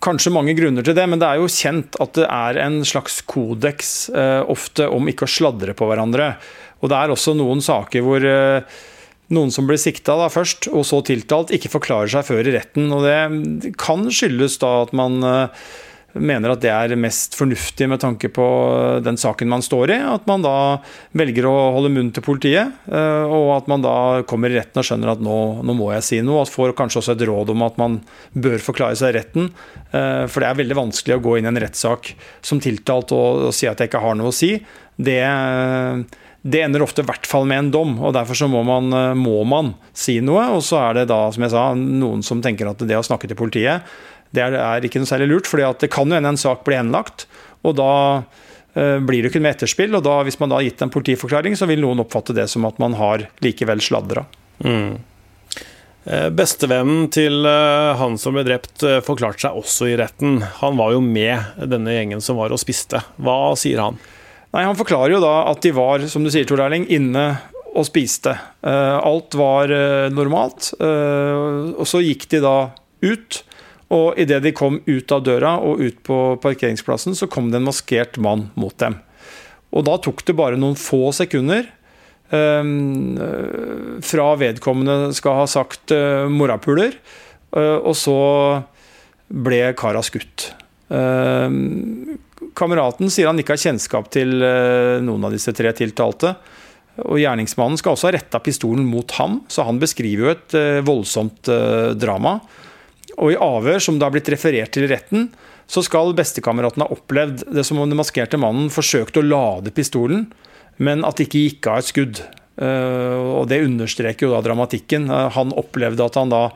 kanskje 0.03 0.33
mange 0.33 0.55
grunner 0.57 0.85
til 0.85 0.95
det, 0.97 1.05
men 1.09 1.21
det 1.21 1.27
er 1.27 1.41
jo 1.41 1.49
kjent 1.51 1.97
at 2.03 2.15
det 2.17 2.27
er 2.27 2.59
en 2.63 2.79
slags 2.87 3.19
kodeks 3.29 3.91
eh, 4.13 4.41
ofte 4.49 4.87
om 4.91 5.09
ikke 5.11 5.27
å 5.27 5.31
sladre 5.31 5.75
på 5.77 5.89
hverandre. 5.89 6.33
Og 6.79 6.91
det 6.91 6.97
er 6.99 7.13
også 7.13 7.35
noen 7.37 7.63
saker 7.63 8.05
hvor 8.05 8.23
eh, 8.25 8.79
noen 9.35 9.51
som 9.53 9.67
blir 9.69 9.79
sikta 9.81 10.15
først, 10.31 10.69
og 10.73 10.87
så 10.87 11.01
tiltalt, 11.05 11.53
ikke 11.53 11.71
forklarer 11.71 12.11
seg 12.11 12.25
før 12.31 12.47
i 12.47 12.55
retten. 12.55 12.89
Og 12.95 13.05
det 13.05 13.75
kan 13.79 14.07
skyldes 14.09 14.57
da 14.63 14.73
at 14.85 14.95
man 14.97 15.19
eh, 15.25 15.67
mener 16.17 16.53
at 16.53 16.61
det 16.63 16.71
er 16.73 16.95
mest 16.99 17.35
fornuftig 17.37 17.85
med 17.91 18.01
tanke 18.01 18.31
på 18.33 18.45
den 19.05 19.17
saken 19.19 19.49
man 19.51 19.63
står 19.65 19.93
i. 19.93 19.97
At 20.15 20.25
man 20.29 20.43
da 20.45 20.53
velger 21.17 21.47
å 21.49 21.55
holde 21.75 21.91
munn 21.93 22.11
til 22.15 22.25
politiet, 22.25 22.79
eh, 22.89 23.25
og 23.25 23.51
at 23.59 23.69
man 23.71 23.85
da 23.85 23.95
kommer 24.29 24.51
i 24.51 24.57
retten 24.57 24.81
og 24.81 24.87
skjønner 24.87 25.13
at 25.13 25.23
nå, 25.25 25.39
nå 25.65 25.75
må 25.77 25.91
jeg 25.95 26.07
si 26.07 26.21
noe. 26.25 26.41
Og 26.43 26.53
får 26.53 26.75
kanskje 26.79 27.03
også 27.03 27.15
et 27.15 27.25
råd 27.29 27.53
om 27.53 27.65
at 27.67 27.77
man 27.81 27.99
bør 28.33 28.57
forklare 28.63 28.97
seg 28.99 29.13
i 29.13 29.19
retten. 29.19 29.51
Eh, 29.91 30.25
for 30.29 30.41
det 30.41 30.49
er 30.49 30.61
veldig 30.63 30.79
vanskelig 30.81 31.19
å 31.19 31.25
gå 31.27 31.37
inn 31.37 31.49
i 31.49 31.53
en 31.53 31.61
rettssak 31.65 32.13
som 32.45 32.63
tiltalt 32.63 33.13
og, 33.15 33.49
og 33.49 33.53
si 33.55 33.69
at 33.69 33.79
jeg 33.79 33.91
ikke 33.91 34.03
har 34.03 34.17
noe 34.17 34.33
å 34.33 34.39
si. 34.39 34.55
Det 34.99 35.21
det 36.39 36.61
ender 36.63 36.79
ofte 36.85 37.03
i 37.03 37.07
hvert 37.07 37.27
fall 37.27 37.43
med 37.43 37.59
en 37.59 37.71
dom, 37.73 37.89
og 37.99 38.13
derfor 38.15 38.37
så 38.39 38.47
må 38.47 38.61
man, 38.63 38.87
må 39.19 39.41
man, 39.43 39.73
si 39.91 40.21
noe. 40.23 40.45
Og 40.55 40.61
så 40.63 40.77
er 40.79 41.01
det 41.01 41.09
da, 41.11 41.17
som 41.35 41.43
jeg 41.43 41.51
sa, 41.51 41.65
noen 41.75 42.23
som 42.23 42.39
tenker 42.39 42.69
at 42.71 42.79
det 42.87 42.95
å 42.95 43.03
snakke 43.03 43.27
til 43.27 43.35
politiet 43.35 43.83
det 44.35 44.43
er, 44.45 44.57
er 44.61 44.85
ikke 44.85 45.01
noe 45.01 45.09
særlig 45.09 45.29
lurt, 45.31 45.49
for 45.49 45.61
det 45.61 45.89
kan 45.93 46.09
jo 46.09 46.17
hende 46.17 46.33
en 46.35 46.39
sak 46.39 46.63
blir 46.67 46.79
henlagt. 46.81 47.25
og 47.65 47.75
da 47.79 47.91
uh, 48.21 48.97
blir 49.01 49.23
det 49.23 49.31
ikke 49.31 49.41
med 49.43 49.57
etterspill. 49.57 49.95
og 49.97 50.05
da, 50.05 50.21
Hvis 50.27 50.39
man 50.41 50.51
da 50.51 50.59
har 50.59 50.67
gitt 50.67 50.83
en 50.85 50.93
politiforklaring, 50.93 51.57
så 51.57 51.69
vil 51.69 51.81
noen 51.83 52.03
oppfatte 52.03 52.35
det 52.37 52.49
som 52.51 52.67
at 52.69 52.79
man 52.81 52.97
har 52.99 53.25
likevel 53.43 53.81
sladra. 53.83 54.25
Mm. 54.61 54.99
Eh, 56.09 56.29
bestevennen 56.33 57.09
til 57.13 57.43
eh, 57.45 57.97
han 57.99 58.15
som 58.17 58.33
ble 58.33 58.45
drept, 58.47 58.85
forklarte 59.05 59.43
seg 59.43 59.57
også 59.59 59.89
i 59.91 59.97
retten. 59.99 60.39
Han 60.61 60.79
var 60.79 60.95
jo 60.95 61.03
med 61.03 61.59
denne 61.69 61.93
gjengen 61.97 62.23
som 62.23 62.39
var 62.39 62.53
og 62.55 62.61
spiste. 62.61 63.01
Hva 63.19 63.55
sier 63.59 63.81
han? 63.83 63.99
Nei, 64.55 64.63
Han 64.65 64.77
forklarer 64.79 65.13
jo 65.13 65.21
da 65.21 65.35
at 65.51 65.61
de 65.61 65.73
var, 65.75 66.05
som 66.09 66.23
du 66.25 66.31
sier, 66.33 66.47
Tor 66.49 66.63
Erling, 66.63 66.87
inne 66.89 67.27
og 67.69 67.85
spiste. 67.85 68.31
Alt 68.65 69.35
var 69.37 69.69
normalt. 70.09 70.71
Og 70.81 71.85
så 71.85 72.01
gikk 72.01 72.25
de 72.31 72.39
da 72.41 72.55
ut. 73.05 73.43
Og 73.89 74.19
idet 74.21 74.43
de 74.45 74.53
kom 74.53 74.77
ut 74.85 75.11
av 75.15 75.23
døra 75.25 75.55
og 75.65 75.81
ut 75.81 75.97
på 76.05 76.17
parkeringsplassen, 76.43 77.15
så 77.17 77.29
kom 77.31 77.49
det 77.49 77.57
en 77.57 77.69
maskert 77.69 78.19
mann 78.21 78.49
mot 78.59 78.75
dem. 78.81 78.99
Og 79.73 79.85
da 79.85 79.97
tok 80.01 80.21
det 80.25 80.37
bare 80.37 80.59
noen 80.61 80.77
få 80.77 81.09
sekunder 81.15 81.65
um, 82.29 83.17
fra 84.05 84.29
vedkommende 84.39 85.11
skal 85.17 85.41
ha 85.41 85.49
sagt 85.49 85.93
uh, 85.93 86.29
morapuler, 86.29 86.95
uh, 87.57 87.77
og 87.81 87.93
så 87.97 88.19
ble 89.29 89.61
kara 89.77 90.01
skutt. 90.05 90.51
Uh, 90.89 91.49
kameraten 92.57 93.09
sier 93.13 93.29
han 93.29 93.41
ikke 93.41 93.57
har 93.57 93.65
kjennskap 93.65 94.09
til 94.13 94.39
noen 95.05 95.27
av 95.27 95.33
disse 95.33 95.53
tre 95.55 95.73
tiltalte. 95.75 96.33
Og 97.05 97.19
Gjerningsmannen 97.21 97.79
skal 97.79 97.93
også 97.95 98.09
ha 98.09 98.15
retta 98.17 98.41
pistolen 98.43 98.87
mot 98.89 99.13
ham, 99.15 99.39
så 99.47 99.63
han 99.67 99.79
beskriver 99.79 100.25
jo 100.25 100.31
et 100.33 100.55
voldsomt 100.87 101.47
drama. 101.99 102.33
Og 103.17 103.33
i 103.33 103.39
avhør 103.39 103.81
som 103.83 103.97
det 103.97 104.05
har 104.05 104.13
blitt 104.13 104.31
referert 104.31 104.73
til 104.75 104.85
i 104.85 104.91
retten, 104.91 105.29
så 105.69 105.83
skal 105.85 106.15
bestekameraten 106.17 106.83
ha 106.83 106.89
opplevd 106.93 107.45
det 107.53 107.63
som 107.67 107.79
om 107.81 107.89
den 107.89 107.99
maskerte 107.99 108.39
mannen 108.41 108.71
forsøkte 108.73 109.21
å 109.21 109.27
lade 109.27 109.73
pistolen, 109.75 110.27
men 110.81 111.05
at 111.05 111.19
det 111.19 111.27
ikke 111.27 111.43
gikk 111.45 111.69
av 111.69 111.81
et 111.81 111.89
skudd. 111.89 112.21
Eh, 112.59 113.17
og 113.39 113.47
Det 113.51 113.61
understreker 113.65 114.27
jo 114.27 114.33
da 114.33 114.41
dramatikken. 114.45 115.09
Eh, 115.11 115.29
han 115.35 115.53
opplevde 115.59 116.05
at 116.05 116.17
han 116.19 116.31
da, 116.33 116.47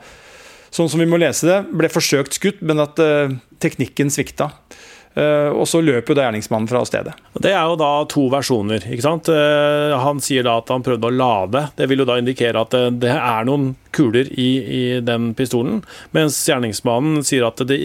sånn 0.74 0.90
som 0.90 1.00
vi 1.00 1.08
må 1.08 1.20
lese 1.20 1.46
det, 1.48 1.60
ble 1.72 1.92
forsøkt 1.92 2.40
skutt, 2.40 2.64
men 2.66 2.82
at 2.82 3.00
eh, 3.02 3.36
teknikken 3.62 4.10
svikta. 4.12 4.50
Eh, 5.14 5.50
og 5.54 5.66
så 5.70 5.78
løper 5.78 6.10
jo 6.10 6.16
da 6.18 6.26
gjerningsmannen 6.26 6.66
fra 6.70 6.80
stedet. 6.88 7.14
Det 7.38 7.52
er 7.54 7.62
jo 7.70 7.76
da 7.78 7.90
to 8.10 8.26
versjoner. 8.32 8.82
ikke 8.82 9.04
sant? 9.04 9.30
Eh, 9.30 9.94
han 10.02 10.22
sier 10.24 10.46
da 10.46 10.56
at 10.58 10.72
han 10.74 10.82
prøvde 10.82 11.06
å 11.10 11.14
lade. 11.14 11.68
Det 11.78 11.86
vil 11.90 12.02
jo 12.02 12.08
da 12.08 12.18
indikere 12.18 12.64
at 12.64 12.74
eh, 12.74 12.90
det 12.90 13.14
er 13.14 13.46
noen 13.46 13.72
kuler 13.94 14.26
i, 14.32 14.50
i 14.58 14.82
den 15.06 15.30
pistolen. 15.38 15.84
Mens 16.16 16.40
gjerningsmannen 16.48 17.22
sier 17.26 17.46
at 17.46 17.62
det 17.68 17.78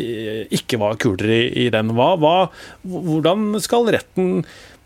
ikke 0.57 0.81
var 0.81 0.97
kuler 1.01 1.29
i, 1.29 1.41
i 1.67 1.69
den. 1.73 1.93
Hva, 1.97 2.15
hva, 2.17 2.35
hvordan 2.81 3.51
skal 3.61 3.91
retten 3.93 4.39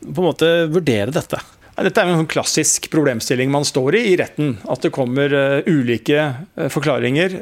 på 0.04 0.18
en 0.20 0.32
måte 0.34 0.54
vurdere 0.74 1.16
dette? 1.16 1.40
Dette 1.74 2.04
er 2.04 2.12
en 2.12 2.28
klassisk 2.30 2.92
problemstilling 2.94 3.50
man 3.50 3.64
står 3.66 3.96
i 3.98 4.04
i 4.12 4.18
retten. 4.20 4.58
At 4.70 4.84
det 4.84 4.92
kommer 4.94 5.32
ulike 5.66 6.28
forklaringer 6.70 7.34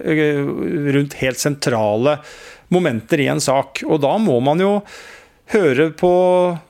rundt 0.96 1.17
helt 1.20 1.41
sentrale 1.41 2.20
momenter 2.72 3.22
i 3.22 3.30
en 3.32 3.42
sak. 3.44 3.84
Og 3.88 4.01
da 4.04 4.16
må 4.22 4.40
man 4.44 4.62
jo 4.63 4.78
høre 5.51 5.90
på 5.98 6.12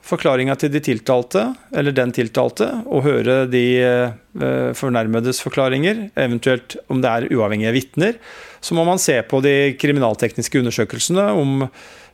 forklaringa 0.06 0.56
til 0.58 0.72
de 0.74 0.82
tiltalte, 0.82 1.44
eller 1.76 1.94
den 1.94 2.12
tiltalte, 2.14 2.68
og 2.90 3.04
høre 3.06 3.44
de 3.50 3.64
eh, 3.78 4.70
fornærmedes 4.78 5.42
forklaringer, 5.44 6.08
eventuelt 6.18 6.76
om 6.90 7.02
det 7.02 7.10
er 7.10 7.28
uavhengige 7.36 7.74
vitner. 7.76 8.18
Så 8.62 8.74
må 8.78 8.86
man 8.88 9.02
se 9.02 9.20
på 9.28 9.42
de 9.44 9.74
kriminaltekniske 9.80 10.62
undersøkelsene 10.62 11.32
om 11.38 11.68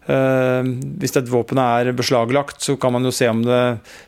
Uh, 0.09 0.64
hvis 0.97 1.12
et 1.21 1.26
våpen 1.28 1.59
er 1.61 1.90
beslaglagt, 1.92 2.62
så 2.64 2.78
kan 2.80 2.95
man 2.95 3.04
jo 3.04 3.11
se 3.12 3.26
om 3.28 3.42
det 3.45 3.59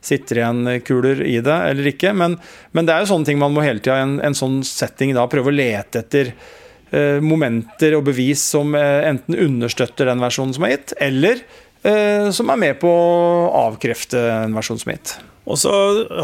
sitter 0.00 0.38
igjen 0.38 0.70
kuler 0.80 1.20
i 1.28 1.34
det 1.44 1.56
eller 1.74 1.90
ikke. 1.90 2.14
Men, 2.16 2.38
men 2.72 2.88
det 2.88 2.94
er 2.94 3.04
jo 3.04 3.10
sånne 3.10 3.28
ting 3.28 3.36
man 3.42 3.52
må 3.52 3.60
hele 3.66 3.84
tida 3.84 3.98
i 3.98 4.06
en, 4.06 4.14
en, 4.24 4.36
sånn 4.38 4.62
setting 4.64 5.12
da 5.12 5.26
prøve 5.28 5.52
å 5.52 5.58
lete 5.58 6.00
etter 6.00 6.32
Eh, 6.32 6.59
momenter 7.22 7.94
og 7.98 8.06
bevis 8.08 8.42
som 8.52 8.74
eh, 8.74 9.06
enten 9.08 9.38
understøtter 9.38 10.10
den 10.10 10.22
versjonen 10.22 10.54
som 10.56 10.66
er 10.66 10.76
gitt, 10.76 10.94
eller 10.98 11.42
eh, 11.86 12.30
som 12.34 12.50
er 12.50 12.62
med 12.64 12.80
på 12.82 12.90
å 12.90 13.50
avkrefte 13.68 14.22
en 14.40 14.56
versjon 14.56 14.80
som 14.80 14.90
er 14.90 14.98
gitt. 14.98 15.18
Og 15.50 15.58
så 15.58 15.72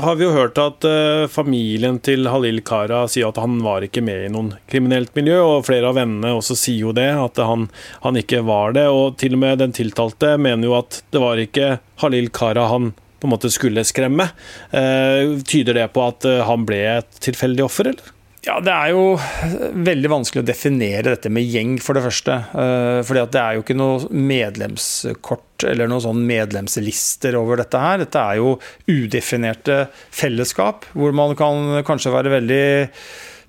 har 0.05 0.19
vi 0.19 0.27
jo 0.27 0.35
hørt 0.35 0.59
at 0.61 0.85
familien 1.33 1.97
til 2.05 2.29
Halil 2.31 2.61
Kara 2.63 3.01
sier 3.11 3.33
at 3.33 3.41
han 3.41 3.57
var 3.65 3.83
ikke 3.83 4.03
med 4.05 4.27
i 4.27 4.29
noen 4.31 4.53
kriminelt 4.71 5.17
miljø, 5.19 5.41
og 5.41 5.65
flere 5.67 5.89
av 5.89 5.97
vennene 5.99 6.35
også 6.37 6.55
sier 6.61 6.85
jo 6.85 6.93
det, 6.95 7.09
at 7.19 7.41
han, 7.43 7.65
han 8.05 8.21
ikke 8.21 8.45
var 8.47 8.77
det. 8.77 8.85
Og 8.93 9.17
til 9.19 9.35
og 9.35 9.43
med 9.43 9.59
den 9.65 9.75
tiltalte 9.75 10.37
mener 10.39 10.69
jo 10.69 10.77
at 10.79 11.01
det 11.11 11.25
var 11.25 11.43
ikke 11.43 11.73
Halil 12.05 12.29
Kara 12.37 12.69
han 12.71 12.93
på 13.17 13.27
en 13.27 13.33
måte 13.33 13.51
skulle 13.51 13.83
skremme. 13.89 14.29
tyder 14.71 15.81
det 15.81 15.89
på 15.97 16.07
at 16.07 16.29
han 16.47 16.69
ble 16.69 16.85
et 17.01 17.19
tilfeldig 17.25 17.67
offer, 17.67 17.91
eller? 17.97 18.16
Ja, 18.47 18.61
Det 18.62 18.71
er 18.71 18.93
jo 18.95 19.17
veldig 19.75 20.11
vanskelig 20.12 20.45
å 20.45 20.47
definere 20.47 21.17
dette 21.17 21.31
med 21.35 21.49
gjeng, 21.50 21.81
for 21.83 21.99
det 21.99 22.05
første. 22.05 22.37
Eh, 22.55 23.00
fordi 23.03 23.23
at 23.25 23.33
det 23.35 23.41
er 23.43 23.57
jo 23.57 23.65
ikke 23.65 23.75
noe 23.75 24.11
medlemskort 24.15 25.65
eller 25.67 25.91
noen 25.91 26.05
sånn 26.05 26.21
medlemslister 26.29 27.35
over 27.35 27.59
dette 27.59 27.81
her. 27.83 28.05
Dette 28.05 28.23
er 28.23 28.38
jo 28.38 28.53
udefinerte 28.87 29.88
fellesskap, 30.15 30.87
hvor 30.95 31.17
man 31.17 31.35
kan 31.35 31.81
kanskje 31.88 32.15
være 32.15 32.37
veldig 32.37 32.69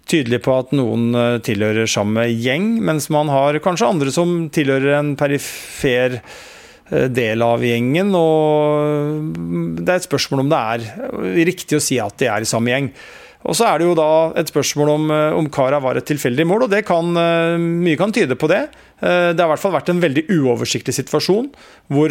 tydelig 0.09 0.41
på 0.47 0.55
at 0.63 0.73
noen 0.73 1.11
eh, 1.13 1.37
tilhører 1.45 1.93
samme 1.93 2.25
gjeng, 2.31 2.79
mens 2.89 3.11
man 3.13 3.29
har 3.29 3.61
kanskje 3.61 3.91
andre 3.91 4.15
som 4.15 4.47
tilhører 4.49 4.97
en 4.97 5.13
perifer 5.19 6.17
eh, 6.23 7.05
del 7.05 7.45
av 7.45 7.61
gjengen. 7.61 8.15
og 8.17 9.77
Det 9.77 9.93
er 9.93 10.01
et 10.01 10.09
spørsmål 10.09 10.47
om 10.47 10.51
det 10.55 10.65
er 10.73 11.47
riktig 11.53 11.77
å 11.77 11.85
si 11.85 12.01
at 12.01 12.17
de 12.17 12.33
er 12.33 12.41
i 12.41 12.49
samme 12.49 12.73
gjeng. 12.73 12.91
Og 13.47 13.55
Så 13.55 13.63
er 13.63 13.79
det 13.79 13.87
jo 13.87 13.95
da 13.95 14.33
et 14.39 14.49
spørsmål 14.51 14.89
om, 14.91 15.11
eh, 15.11 15.37
om 15.39 15.47
Kara 15.49 15.79
var 15.79 15.95
et 15.95 16.05
tilfeldig 16.05 16.45
mål, 16.45 16.67
og 16.67 16.85
kan, 16.85 17.15
eh, 17.15 17.57
mye 17.57 17.97
kan 17.97 18.11
tyde 18.11 18.35
på 18.35 18.47
det. 18.47 18.69
Eh, 19.01 19.31
det 19.31 19.39
har 19.39 19.47
i 19.47 19.55
hvert 19.55 19.59
fall 19.59 19.71
vært 19.71 19.89
en 19.89 20.01
veldig 20.01 20.27
uoversiktlig 20.27 20.93
situasjon 20.93 21.49
hvor 21.89 22.09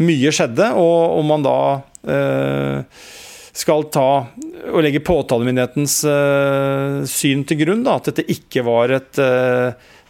mye 0.00 0.30
skjedde, 0.32 0.74
og 0.74 1.18
om 1.18 1.26
man 1.26 1.42
da 1.42 1.76
skal 3.52 3.84
ta 3.84 4.26
og 4.72 4.82
legge 4.82 5.04
påtalemyndighetens 5.04 6.00
syn 7.06 7.44
til 7.46 7.58
grunn, 7.58 7.84
da, 7.84 7.96
at 7.96 8.04
dette 8.10 8.26
ikke 8.26 8.64
var 8.64 8.90
et 8.90 9.20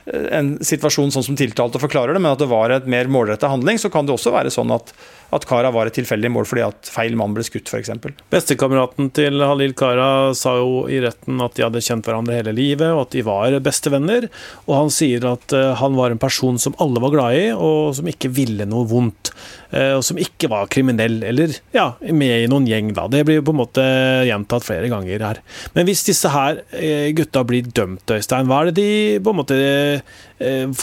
en 0.06 0.56
situasjon 0.58 1.12
sånn 1.14 1.22
som 1.22 1.36
tiltalte 1.36 1.78
forklarer 1.78 2.14
det, 2.14 2.22
men 2.22 2.32
at 2.32 2.38
det 2.38 2.48
var 2.50 2.70
et 2.70 2.86
mer 2.86 3.06
målrettet 3.06 3.50
handling, 3.50 3.78
så 3.78 3.90
kan 3.90 4.06
det 4.06 4.14
også 4.14 4.32
være 4.32 4.50
sånn 4.50 4.72
at 4.74 4.92
at 5.32 5.46
Kara 5.48 5.70
var 5.72 5.88
et 5.88 5.96
tilfeldig 5.96 6.28
mål 6.32 6.46
fordi 6.48 6.64
at 6.66 6.88
feil 6.92 7.14
mann 7.16 7.32
ble 7.32 7.44
skutt, 7.46 7.70
f.eks. 7.72 7.90
Bestekameraten 8.32 9.08
til 9.16 9.40
Halil 9.40 9.72
Kara 9.78 10.34
sa 10.36 10.58
jo 10.58 10.82
i 10.92 11.00
retten 11.02 11.40
at 11.44 11.56
de 11.56 11.64
hadde 11.64 11.80
kjent 11.84 12.08
hverandre 12.08 12.36
hele 12.36 12.52
livet, 12.56 12.90
og 12.92 13.06
at 13.06 13.16
de 13.16 13.24
var 13.24 13.56
bestevenner. 13.64 14.28
Og 14.66 14.74
han 14.76 14.92
sier 14.92 15.24
at 15.30 15.54
eh, 15.56 15.72
han 15.80 15.96
var 15.96 16.12
en 16.12 16.20
person 16.20 16.60
som 16.60 16.76
alle 16.82 17.00
var 17.02 17.14
glad 17.14 17.38
i, 17.38 17.46
og 17.56 17.94
som 17.96 18.10
ikke 18.12 18.32
ville 18.36 18.66
noe 18.68 18.88
vondt. 18.90 19.32
Eh, 19.72 19.94
og 19.96 20.04
som 20.04 20.20
ikke 20.20 20.50
var 20.52 20.68
kriminell, 20.72 21.22
eller 21.30 21.56
ja, 21.72 21.88
med 22.12 22.44
i 22.44 22.50
noen 22.52 22.68
gjeng, 22.68 22.92
da. 22.98 23.08
Det 23.12 23.24
blir 23.28 23.40
jo 23.40 23.46
på 23.48 23.56
en 23.56 23.62
måte 23.62 23.86
gjentatt 24.28 24.68
flere 24.68 24.92
ganger 24.92 25.26
her. 25.30 25.42
Men 25.72 25.88
hvis 25.88 26.04
disse 26.10 26.32
her 26.34 26.60
eh, 26.76 27.08
gutta 27.16 27.46
blir 27.48 27.72
dømt, 27.72 28.04
Øystein, 28.12 28.52
hva 28.52 28.60
er 28.60 28.70
det 28.70 28.78
de 28.82 28.92
på 29.24 29.32
en 29.32 29.42
måte 29.42 29.58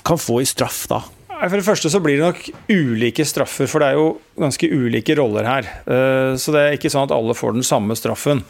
kan 0.07 0.19
få 0.21 0.39
i 0.39 0.47
straff 0.47 0.85
da? 0.89 1.03
For 1.39 1.55
det 1.55 1.63
første 1.63 1.87
så 1.91 2.01
blir 2.03 2.19
det 2.19 2.25
nok 2.25 2.41
ulike 2.67 3.23
straffer, 3.27 3.69
for 3.71 3.79
det 3.79 3.93
er 3.93 3.99
jo 3.99 4.07
ganske 4.39 4.67
ulike 4.67 5.15
roller 5.15 5.47
her. 5.47 5.69
Eh, 5.87 6.33
så 6.35 6.51
det 6.51 6.63
er 6.63 6.75
ikke 6.75 6.91
sånn 6.91 7.07
at 7.07 7.15
alle 7.15 7.35
får 7.37 7.55
den 7.55 7.67
samme 7.67 7.95
straffen. 7.95 8.43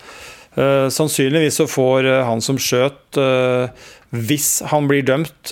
Eh, 0.57 0.87
sannsynligvis 0.89 1.59
så 1.61 1.67
får 1.69 2.09
eh, 2.09 2.23
han 2.25 2.41
som 2.41 2.57
skjøt, 2.57 3.19
hvis 4.09 4.47
han 4.71 4.87
blir 4.89 5.05
dømt 5.05 5.51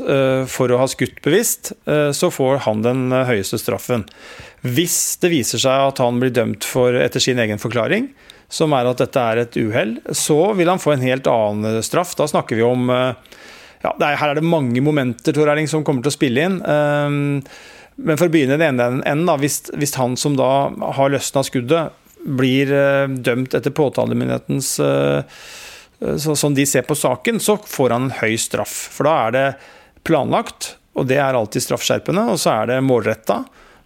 for 0.49 0.71
å 0.73 0.79
ha 0.81 0.87
skutt 0.89 1.19
bevisst, 1.21 1.75
så 1.85 2.29
får 2.33 2.63
han 2.65 2.79
den 2.81 3.11
høyeste 3.13 3.59
straffen. 3.61 4.07
Hvis 4.65 5.19
det 5.21 5.29
viser 5.29 5.61
seg 5.61 5.91
at 5.91 6.01
han 6.01 6.17
blir 6.17 6.33
dømt 6.33 6.65
for, 6.65 6.97
etter 6.97 7.21
sin 7.21 7.37
egen 7.43 7.61
forklaring, 7.61 8.07
som 8.49 8.73
er 8.73 8.89
at 8.89 9.03
dette 9.03 9.27
er 9.29 9.43
et 9.43 9.59
uhell, 9.61 9.99
så 10.09 10.55
vil 10.57 10.71
han 10.73 10.81
få 10.81 10.95
en 10.95 11.05
helt 11.05 11.29
annen 11.29 11.85
straff. 11.85 12.15
Da 12.17 12.25
snakker 12.31 12.57
vi 12.57 12.65
om 12.65 12.89
ja, 13.87 13.93
er, 13.97 14.17
her 14.19 14.33
er 14.33 14.39
det 14.39 14.47
mange 14.47 14.83
momenter 14.83 15.35
Tor 15.35 15.49
Erling, 15.51 15.69
som 15.69 15.85
kommer 15.87 16.05
til 16.05 16.13
å 16.13 16.17
spille 16.17 16.47
inn. 16.47 16.59
Um, 16.63 17.43
Men 17.97 18.19
for 18.19 18.29
å 18.29 18.33
begynne 18.33 18.57
i 18.57 18.61
den 18.61 18.75
ene 18.75 19.01
enden, 19.09 19.31
hvis, 19.41 19.63
hvis, 19.73 19.95
han 19.97 20.17
som 20.19 20.35
da 20.37 20.69
har 20.97 21.13
løsna 21.13 21.43
skuddet, 21.45 21.95
blir 22.27 22.73
uh, 22.73 23.07
dømt 23.07 23.55
etter 23.57 23.73
påtalemyndighetens 23.73 24.73
uh, 24.83 25.21
så, 25.97 26.35
Som 26.37 26.53
de 26.53 26.65
ser 26.69 26.83
på 26.85 26.97
saken, 26.97 27.39
så 27.41 27.55
får 27.57 27.95
han 27.95 28.09
en 28.09 28.17
høy 28.19 28.35
straff. 28.37 28.75
For 28.93 29.07
da 29.07 29.15
er 29.25 29.33
det 29.33 29.45
planlagt, 30.05 30.75
og 30.97 31.07
det 31.09 31.17
er 31.21 31.37
alltid 31.37 31.63
straffskjerpende, 31.65 32.27
og 32.33 32.41
så 32.41 32.53
er 32.53 32.69
det 32.69 32.83
målretta. 32.85 33.39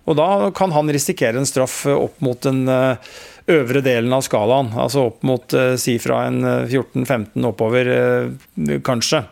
Og 0.10 0.17
da 0.20 0.50
kan 0.58 0.74
han 0.75 0.91
risikere 0.91 1.39
en 1.39 1.48
straff 1.48 1.86
opp 1.88 2.20
mot 2.25 2.41
den 2.43 2.65
øvre 3.50 3.81
delen 3.81 4.13
av 4.13 4.21
skalaen. 4.25 4.74
Altså 4.77 5.07
opp 5.10 5.24
mot 5.25 5.55
si 5.81 5.98
fra 6.01 6.25
en 6.27 6.43
14-15 6.69 7.48
oppover, 7.50 7.89
kanskje. 8.86 9.24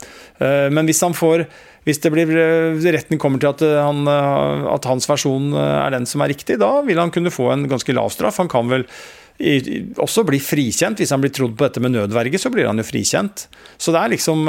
Men 0.73 0.89
hvis 0.89 1.03
han 1.05 1.13
får 1.13 1.45
hvis 1.89 2.01
blir, 2.11 2.29
eh, 2.37 2.91
retten 2.93 3.17
kommer 3.17 3.39
til 3.39 3.49
at, 3.49 3.61
eh, 3.61 3.81
han, 3.81 4.05
eh, 4.07 4.73
at, 4.73 4.85
hans 4.85 5.07
versjon 5.07 5.53
er 5.55 5.89
den 5.91 6.05
som 6.05 6.21
er 6.21 6.29
riktig, 6.29 6.59
da 6.59 6.81
vil 6.85 6.97
han 6.97 7.11
kunne 7.11 7.31
få 7.33 7.51
en 7.53 7.67
ganske 7.67 7.93
lav 7.93 8.11
straff. 8.11 8.37
Han 8.37 8.49
kan 8.49 8.69
vel 8.69 8.85
også 9.39 10.25
bli 10.27 10.37
frikjent. 10.37 10.99
Hvis 10.99 11.11
han 11.11 11.21
blir 11.21 11.31
trodd 11.31 11.55
på 11.55 11.63
dette 11.63 11.79
med 11.79 11.95
nødverge, 11.95 12.37
så 12.37 12.51
blir 12.51 12.67
han 12.67 12.77
jo 12.77 12.83
frikjent. 12.83 13.47
Så 13.79 13.93
det 13.95 14.01
er 14.03 14.11
liksom 14.11 14.43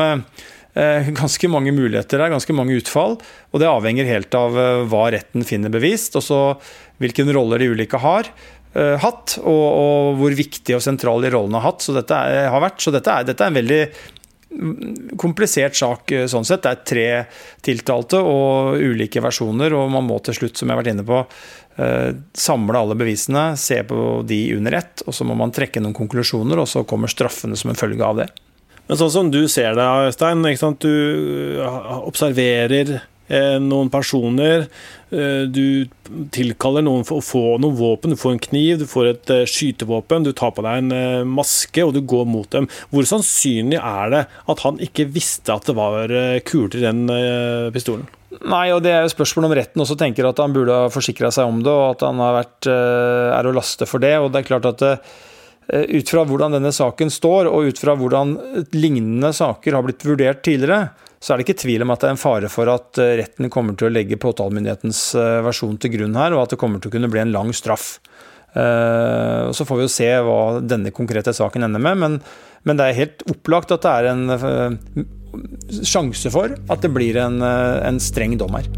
ganske 0.75 1.49
mange 1.51 1.71
muligheter 1.71 2.19
der, 2.19 2.31
ganske 2.31 2.55
mange 2.55 2.75
utfall. 2.75 3.21
Og 3.53 3.61
det 3.61 3.71
avhenger 3.71 4.05
helt 4.07 4.35
av 4.35 4.51
hva 4.91 5.13
retten 5.15 5.47
finner 5.47 5.71
bevist, 5.71 6.17
og 6.19 6.23
så 6.23 6.41
hvilken 6.99 7.31
roller 7.33 7.59
de 7.59 7.71
ulike 7.71 7.99
har. 8.03 8.27
Hatt, 8.71 9.35
og, 9.41 9.65
og, 9.67 10.19
hvor 10.21 10.35
viktig 10.39 10.77
og 10.77 10.83
sentral 10.85 11.25
de 11.25 11.33
rollene 11.35 11.59
har 11.59 11.73
hatt. 11.73 11.83
Så 11.83 11.95
dette 11.97 12.15
er, 12.15 12.45
har 12.53 12.63
vært. 12.63 12.79
Så 12.85 12.93
dette 12.95 13.11
er, 13.11 13.27
dette 13.27 13.43
er 13.43 13.51
en 13.51 13.59
veldig 13.59 13.81
komplisert 15.19 15.77
sak 15.79 16.13
eh, 16.13 16.27
sånn 16.31 16.47
sett. 16.47 16.65
Det 16.65 16.71
er 16.71 16.85
tre 16.87 17.09
tiltalte 17.65 18.21
og 18.25 18.81
ulike 18.83 19.23
versjoner, 19.23 19.75
og 19.77 19.91
man 19.95 20.07
må 20.09 20.19
til 20.25 20.37
slutt, 20.41 20.59
som 20.59 20.69
jeg 20.69 20.75
har 20.75 20.83
vært 20.83 20.93
inne 20.95 21.07
på, 21.07 21.23
eh, 21.79 22.11
samle 22.35 22.83
alle 22.83 22.99
bevisene, 22.99 23.51
se 23.61 23.83
på 23.87 24.21
de 24.27 24.41
under 24.57 24.81
ett, 24.81 25.05
og 25.07 25.17
så 25.17 25.27
må 25.27 25.39
man 25.39 25.55
trekke 25.55 25.83
noen 25.83 25.97
konklusjoner, 25.97 26.61
og 26.61 26.71
så 26.71 26.85
kommer 26.89 27.13
straffene 27.13 27.59
som 27.59 27.73
en 27.73 27.79
følge 27.79 28.07
av 28.07 28.23
det. 28.23 28.31
Men 28.91 28.99
sånn 28.99 29.13
som 29.15 29.31
du 29.31 29.45
ser 29.47 29.77
det, 29.79 29.87
Øystein, 30.11 30.43
du 30.83 30.95
eh, 31.63 31.91
observerer 32.01 32.99
noen 33.63 33.91
personer. 33.93 34.67
Du 35.11 35.87
tilkaller 36.35 36.85
noen 36.87 37.05
for 37.07 37.21
å 37.21 37.25
få 37.25 37.43
noen 37.63 37.77
våpen. 37.79 38.15
Du 38.15 38.19
får 38.19 38.35
en 38.35 38.43
kniv, 38.43 38.81
du 38.83 38.87
får 38.91 39.11
et 39.13 39.33
skytevåpen, 39.51 40.27
du 40.27 40.33
tar 40.37 40.53
på 40.57 40.65
deg 40.67 40.83
en 40.83 41.31
maske 41.31 41.85
og 41.87 41.95
du 41.95 42.01
går 42.03 42.27
mot 42.31 42.51
dem. 42.51 42.67
Hvor 42.91 43.07
sannsynlig 43.07 43.79
er 43.79 44.15
det 44.15 44.25
at 44.51 44.65
han 44.67 44.81
ikke 44.83 45.09
visste 45.15 45.55
at 45.55 45.71
det 45.71 45.77
var 45.79 46.11
kuler 46.49 46.81
i 46.81 46.87
den 46.89 47.05
pistolen? 47.75 48.09
Nei, 48.47 48.69
og 48.71 48.85
det 48.85 48.93
er 48.95 49.03
jo 49.03 49.11
spørsmål 49.11 49.49
om 49.49 49.57
retten 49.59 49.83
også 49.83 49.99
tenker 49.99 50.29
at 50.29 50.39
han 50.39 50.53
burde 50.55 50.77
ha 50.85 50.93
forsikra 50.93 51.33
seg 51.35 51.51
om 51.51 51.59
det, 51.67 51.73
og 51.75 51.97
at 51.97 52.05
han 52.07 52.23
vært, 52.23 52.71
er 52.71 53.47
å 53.47 53.55
laste 53.57 53.89
for 53.91 54.03
det. 54.03 54.15
og 54.23 54.31
det 54.31 54.43
er 54.43 54.51
klart 54.53 54.71
at 54.71 54.87
ut 55.71 56.11
fra 56.11 56.25
hvordan 56.27 56.57
denne 56.57 56.73
saken 56.75 57.11
står, 57.13 57.51
og 57.51 57.71
ut 57.71 57.79
fra 57.79 57.95
hvordan 57.99 58.35
lignende 58.75 59.33
saker 59.37 59.77
har 59.77 59.87
blitt 59.87 60.07
vurdert 60.07 60.43
tidligere, 60.47 60.91
så 61.21 61.33
er 61.33 61.39
det 61.39 61.45
ikke 61.45 61.61
tvil 61.61 61.85
om 61.85 61.93
at 61.93 62.01
det 62.01 62.09
er 62.09 62.15
en 62.15 62.21
fare 62.21 62.49
for 62.49 62.71
at 62.73 63.01
eh, 63.01 63.19
retten 63.21 63.51
kommer 63.53 63.77
til 63.77 63.91
å 63.91 63.93
legge 63.93 64.19
påtalemyndighetens 64.21 65.03
eh, 65.21 65.41
versjon 65.45 65.77
til 65.81 65.93
grunn 65.99 66.17
her, 66.17 66.33
og 66.33 66.47
at 66.47 66.55
det 66.55 66.61
kommer 66.63 66.81
til 66.81 66.89
å 66.89 66.95
kunne 66.95 67.11
bli 67.13 67.21
en 67.21 67.35
lang 67.35 67.53
straff. 67.57 67.99
Eh, 68.57 69.51
så 69.53 69.67
får 69.69 69.81
vi 69.81 69.85
jo 69.85 69.93
se 69.93 70.09
hva 70.25 70.41
denne 70.65 70.95
konkrete 70.97 71.37
saken 71.37 71.69
ender 71.69 71.85
med, 71.85 72.01
men, 72.01 72.21
men 72.65 72.81
det 72.81 72.89
er 72.89 73.01
helt 73.03 73.27
opplagt 73.29 73.77
at 73.77 73.85
det 73.85 73.97
er 73.99 74.11
en 74.15 75.05
sjanse 75.85 76.33
for 76.33 76.57
at 76.57 76.81
det 76.83 76.95
blir 76.97 77.21
en, 77.21 77.39
en 77.45 78.01
streng 78.03 78.41
dom 78.41 78.57
her. 78.57 78.73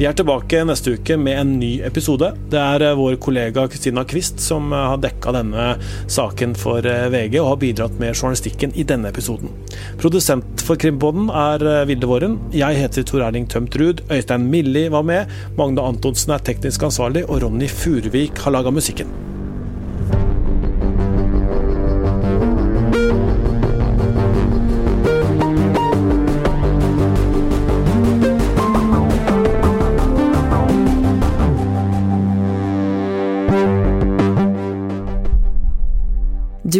Vi 0.00 0.06
er 0.08 0.14
tilbake 0.16 0.62
neste 0.64 0.94
uke 0.96 1.18
med 1.20 1.36
en 1.36 1.50
ny 1.60 1.74
episode. 1.84 2.30
Det 2.48 2.56
er 2.56 2.86
eh, 2.86 2.94
vår 2.96 3.18
kollega 3.20 3.66
Kristina 3.68 4.00
Quist 4.08 4.40
som 4.40 4.72
eh, 4.72 4.86
har 4.88 5.02
dekka 5.02 5.34
denne 5.36 5.66
saken 6.08 6.54
for 6.56 6.88
eh, 6.88 7.10
VG 7.12 7.36
og 7.42 7.50
har 7.50 7.58
bidratt 7.60 8.00
med 8.00 8.14
journalistikken 8.14 8.72
i 8.80 8.86
denne 8.88 9.12
episoden. 9.12 9.52
Produsent 10.00 10.64
for 10.64 10.80
Krimpodden 10.80 11.28
er 11.28 11.84
Vilde 11.90 12.08
Våren. 12.08 12.38
Jeg 12.56 12.80
heter 12.80 13.04
Tor 13.04 13.26
Erling 13.26 13.44
Tømt 13.52 13.76
Ruud. 13.76 14.00
Øystein 14.08 14.48
Milli 14.48 14.86
var 14.88 15.04
med. 15.04 15.28
Magne 15.60 15.84
Antonsen 15.84 16.32
er 16.32 16.48
teknisk 16.48 16.88
ansvarlig, 16.88 17.26
og 17.28 17.44
Ronny 17.44 17.68
Furuvik 17.68 18.40
har 18.40 18.56
laga 18.56 18.72
musikken. 18.72 19.12